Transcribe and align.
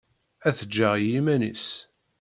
Ad 0.47 0.55
t-ǧǧeɣ 0.57 0.93
i 0.97 1.03
yiman-is. 1.09 1.67